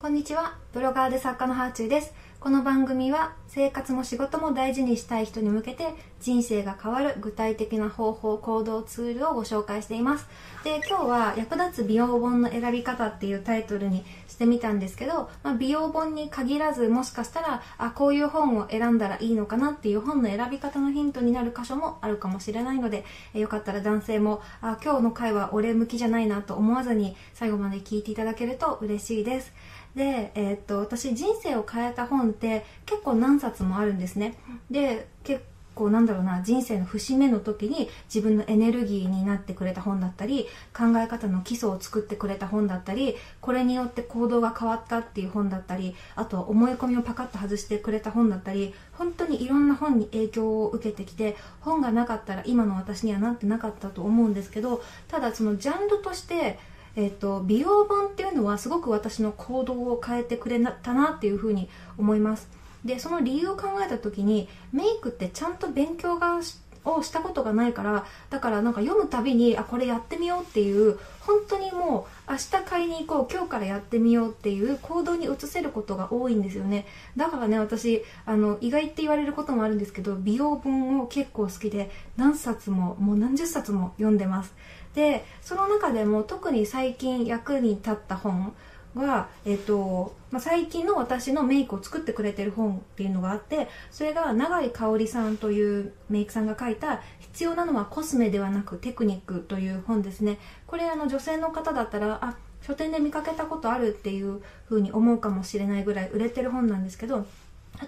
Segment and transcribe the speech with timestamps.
[0.00, 0.54] こんにちは。
[0.72, 2.14] ブロガーで作家のハーチューです。
[2.38, 10.28] この番組は生活も仕事も大事にしたい人に向けて人生が変わる具体的な方法、行動ツールをご紹介しています。
[10.62, 23.04] で、今日は役立つ美容本の選び方っていうタイトルにしてみたんですけど、まあ、美容本に限らずもしかしたら、あ、こういう本を選んだらいいのかなっていう本の選び方のヒントになる箇所もあるかもしれないので、
[23.34, 29.52] えよかったら男性も、あ、今日の回は俺向きじゃないなと思わずに最後まで聞いていただけると嬉しいです。
[29.98, 34.38] で、えーっと私人生を変えた本って結構何冊もあるんですね。
[34.70, 35.42] で結
[35.74, 56.58] 構なんだろうな人生の節目の時に自分のエネルギーになってくれた本だったり考え方の基礎を作ってくれた本だったりこれによって行動が変わったっていう本だったりあと思い込みをパカッと外してくれた本だったり本当にいろんな本に影響を受けてきて本がなかったら今の私にはなってなかったと思うんですけどただそのジャンルとして
[57.00, 62.48] えーと、美容本っていうのはすごく私の行動を変えてくれたなっていうふうに思います。
[62.84, 76.86] でその理由を考えた時にメイクってちゃんと勉強がしをしたことがないからだからなんか読むたびにあこれやってみようっていう本当にもう明日買いに行こう今日からやってみようっていう行動に移せることが多いんですよね。
[77.16, 84.54] だからね私あの意外って言われることもあるんですけど美容本を結構好きで何冊ももう何十冊も読んでます。
[84.94, 88.54] でその中でも特に最近役に立った本
[88.98, 100.38] が、えっとまあ、最近の私のメイクを作ってくれてる本っていうのがあってそれが永井香織さんというメイクさんが書いた「必要なのはコスメではなくテクニック」という本ですね。
[100.66, 107.24] これあの女性の方だったらあ書店で見かけたことあるっていう風に思うかもしれないぐらい売れてる本なんですけど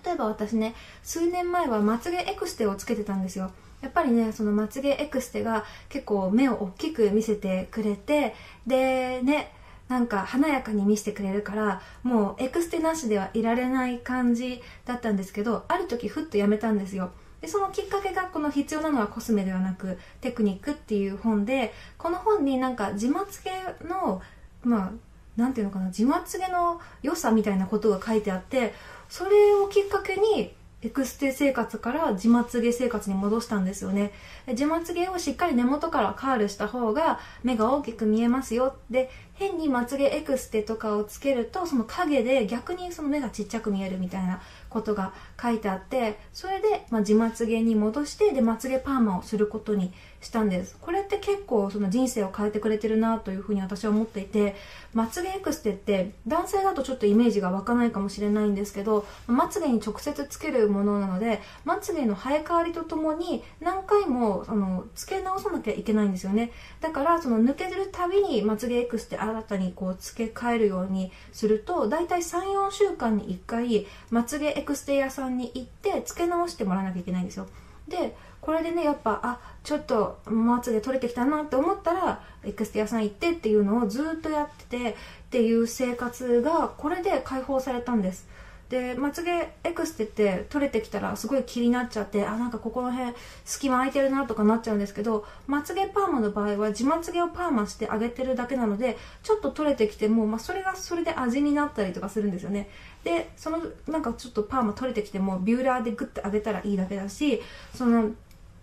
[0.05, 3.51] 例えば私ね数年前はまつげエクステをつけてたんですよ。
[3.81, 8.35] やっぱりねそのまつげエクステが結構目を大きく見せてくれて
[8.67, 9.53] でね
[9.91, 17.11] なんか華やかに見せてくれるからもうエクステなしではいられない感じだったんですけどある時ふっとやめたんですよ。
[17.41, 23.51] でそのきっかけがこの「必要なのはコスメではなくテクニック」っていう本でこの本になんか自まつげ
[23.89, 24.23] の
[24.63, 24.93] ま
[25.37, 28.75] あなていうのかな自まつげの良さみたいなことが書いてあって
[29.09, 34.13] それをきっかけにエクステ生活から自まつげ生活に戻したんですよね。
[34.47, 38.77] 自まつげをしっかり根元からカールした方が目が大きく見えますよ。
[38.89, 39.11] で
[39.41, 50.77] 変にまつげエクステとかをつけるとその影で逆にその目がちっちゃく見えるみたいなことが書いてあってそれで、ま、自まつげに戻してでまつげパーマをすることにしたんです。
[50.81, 54.55] これって結構その人生を変えてくれてるなというふうに私は思っていて
[54.93, 66.53] まつげエクステって男性だとちょっとイメージが湧かないかもしれないんですけどまつげに直接つけるものなのでまつげの生え変わりとともに何回もあのつけ直さなきゃいけないんですよね。
[66.81, 77.47] だからその抜けるたびにまつげエクステ新たにこう付け替えるようにすると大体3、4週間に1回まつげエクステ屋さんに行って付け直してもらわなきゃいけないんですよ。
[77.89, 84.95] でこれでねやっぱあちょっとまつげ取れてきたなって思ったらエクステ屋さん行ってっていうのをずっとやっててっ
[85.31, 88.27] ていう生活がこれで解放されたんです。
[88.71, 93.13] でまつげエクステって取れてきたらすごい気になっちゃってあなんかここの辺
[93.45, 102.71] 隙間空いてるなとかなっちゃうんですけどまつげパーマの場合は自まつげをパーマしてあげてるだけなのでちょっと取れてきても、まあ、それがそれで味になったりとかするんですよね。
[103.03, 107.43] でそのなんかちょっとパーマ取れてきてもビューラーでグッて上げたらいいだけだし
[107.75, 108.13] その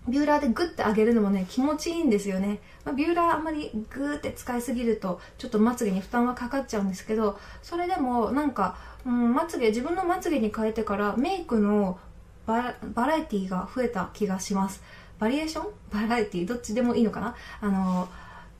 [0.07, 11.97] ビューラーでグッて上げるのもね気持ちいいんですよね、まあ、ビューラーあんまりグーって使いすぎるとちょっとまつげに負担はかかっちゃうんですけどそれでもなんか、うん、まつげ自分のまつげに変えてからメイクの
[12.45, 14.83] バラエティが増えた気がします。
[15.17, 15.71] バリエーション？
[15.91, 16.47] バラエティ？
[16.47, 17.35] どっちでもいいのかな？
[17.61, 18.07] あの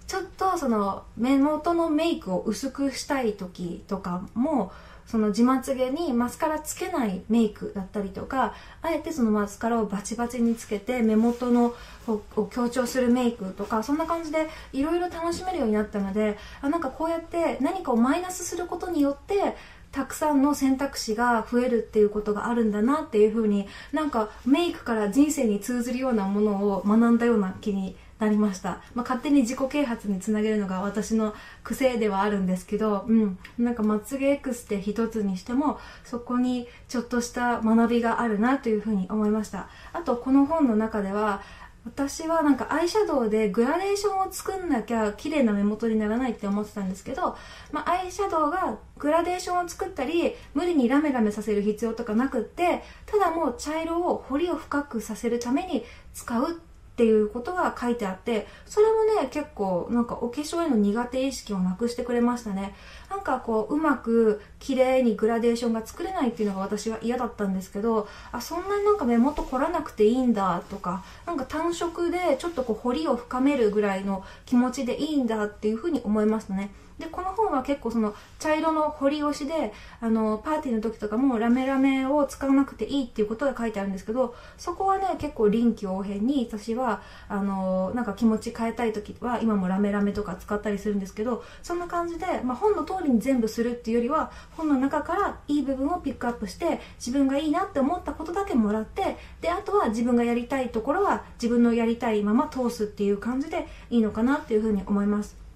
[0.07, 4.72] ちょっとその目元のメイクを薄くしたい時とかも
[5.06, 11.74] その自まつげにマスカラつけないメイクだったりとかあえてそのマスカラをバチバチにつけて目元の
[12.07, 19.56] を強調するメイクとかそんな感じでいろいろ楽しめるようになったのであなんかこうやって何かをマイナスすることによって
[19.92, 39.69] たくさんの選択肢が増えるっていうことがあるんだなっていう風になんかメイクから人生に通ずるようなものを学んだような気になりました、まあ、勝手に自己啓発につなげるのが私の癖ではあるんですけど、うん、なんかまつげエクステ一つにしてもそこにちょっとした学びがあるなというふうに思いました。
[39.94, 41.42] あとこの本の中では
[41.88, 47.38] 私はなんかアイシャドウでグラデーションを作んなきゃ綺麗な目元にならないって思ってたんですけど、
[47.72, 56.62] まあ、アイシャドウがグラデーションを作ったり無理にラメラメさせる必要とかなくってただもう茶色を彫りを深くさせるために使う
[56.98, 62.74] っていうことが書いてあってそれもね結構なんかお化粧への苦手意識をなくしてくれましたね。
[63.12, 76.72] なんかこううまく綺麗にグラデーションが作れないっていうのが私は嫌だったんですけどあそんなになんか目元凝らなくていいんだとかなんか単色でちょっとこう彫りを深めるぐらいの気持ちでいいんだっていうふうに思いましたね。
[77.00, 79.72] でこの本は結構その茶色の彫り押しで
[80.02, 105.47] あのパーティーの時とかもラメラメを使わなくていいっていうことが書いてあるんですけどそこはね結構臨機応変に私はあのなんか気持ち変えたい時は今もラメラメとか使ったりするんですけどそんな感じで、まあ、本の通りに全部するっていうよりは本の中からいい部分をピックアップして自分がいいなって思ったことだけもらってであとは自分がやりたいところは自分のやりたいまま通すっていう感じでいいのかなっていうふうに思います。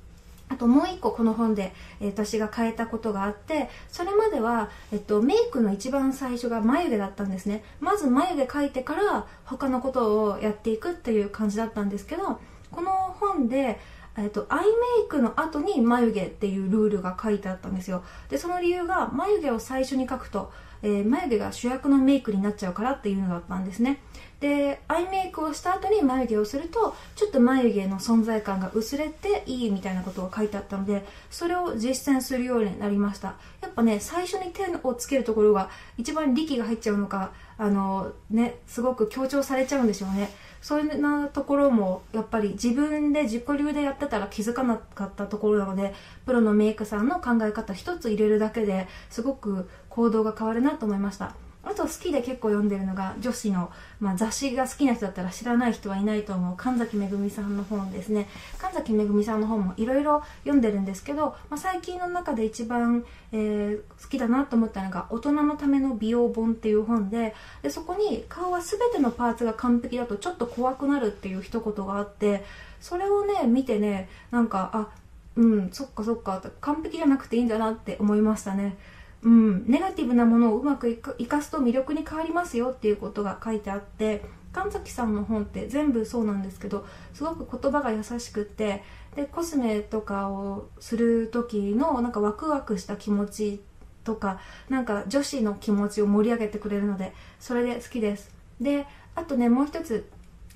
[0.51, 7.63] あともう一個この本で、えー、私が変えたことがあってそれまでは、えっと、メイクの一番最初が眉毛だったんですね。
[7.80, 12.39] まず眉毛描いてから他のことをやっていくっていう感じだったんですけど
[12.69, 13.80] この本で
[14.18, 14.65] えっと、アイメ
[15.06, 18.04] イクの後に眉毛っていうルールが書いてあったんですよ。
[18.27, 20.51] でその理由が眉毛を最初に描くと、
[20.83, 24.00] えー、眉毛が主役のメイクになっちゃうからっていうのだったんですね。
[24.39, 33.36] でアイメイクをした後に眉毛をするとちょっと眉毛の存在感が薄れていいみたいなことが書いてあったのでそれを実践するようになりました。
[33.62, 37.31] やっぱね最初に手をつけるところが一番力が入っちゃうのか
[37.62, 40.31] あのねすごく強調されちゃうんでしょうね。
[40.63, 45.94] そういうなところもやっぱり自分で自己流でやってたら気づかなかったところなので
[46.25, 51.36] プロのメイクさんの考え方一つ入れるだけですごく行動が変わるなと思いました。
[51.63, 58.28] あと好きで結構読んでるのが女子の、まあ、雑誌が好きな人だったら知らない人はいないと思う神崎めぐみさんの本ですね。
[58.58, 72.44] 神崎めぐみさんの本もいろいろ読んでるんですけど、まあ、最近の中で一番、えー、好きだなと思ったのが「大人のための美容本」っていう本ででそこに顔は全てのパーツが完璧だとちょっと怖くなるっていう一言があって
[72.80, 74.88] それをね見てねなんかあ
[75.36, 78.78] うんそっかそっか完璧じゃなくていいんだなって思いましたね。
[79.23, 88.83] うん、ネガティブなものをうまく生かすと魅力に変わりますよっていうことが書いてあって神崎さんの本って全部そうなんですけどすごく言葉が優しくって
[89.15, 93.62] でコスメとかをする時のなんかワクワクした気持ち
[94.03, 94.39] とか
[94.69, 98.33] なんか女子の気持ちを盛り上げてくれるのでそれで好きです。
[98.59, 98.85] で
[99.15, 100.09] あとねもう一つ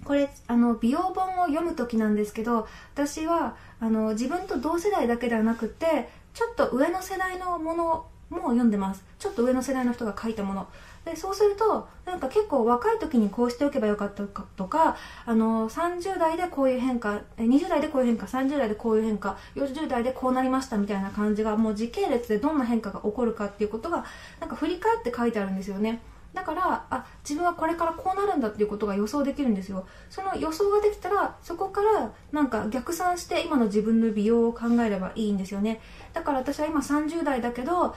[0.03, 9.03] これあの美容本を読む時なんですけど私はあの自分と同世代だけではなくてちょっと上の世代のものも読んでます。
[9.19, 10.67] ちょっと上の世代の人が書いたもの。
[11.05, 24.03] でそうするとなんか結構若い時にこうしておけばよかったかとかあの30代でこういう変化20代でこういう変化30代でこういう変化40代でこうなりましたみたいな感じがもう時系列でどんな変化が起こるかっていうことが
[24.39, 26.01] なんか振り返って書いてあるんですよね。
[26.35, 29.87] だからあ自分はこれからこうなるんだっていうことが予想できるんですよ。
[30.09, 35.79] その予想ができたらそこからなんか逆算して今の自分の美容を考えればいいんですよね。
[36.13, 37.95] だから私は今30代だけど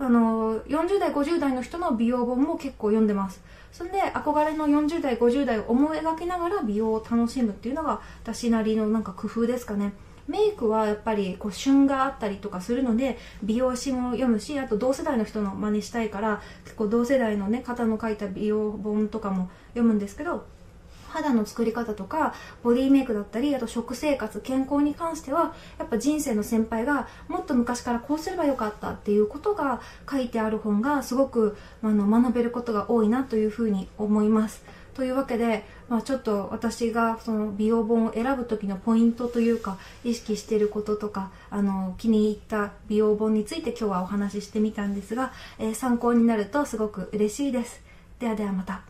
[0.00, 3.42] あの40代50代の人の美容本も結構読んでます。
[3.72, 9.92] それで憧れの40代50代を思い描きながら美容を楽しむっていうのが私なりのなんか工夫ですかね。
[10.28, 20.46] メイクはやっぱりこう旬があったりとかするので美容師も読むしあと同世代の人の真似したいから結構同世代のね方の書いた美容本とかも読むんですけど
[21.08, 34.62] 肌の作り方とかボディメイクだったりあと食生活健康に関してはやっぱ人生の先輩がもっと昔からこうすればよかったっていうことが書いてある本がすごくあの学べることが多いなというふうに思います。
[34.98, 47.80] というわけで、まあ、ちょっと私がその美容本を選ぶ時のポイントというか意識していることとかあの気に入った美容本について今日はお話ししてみたんですが、えー、参考になるとすごく嬉しいです。
[48.18, 48.88] ではではまた。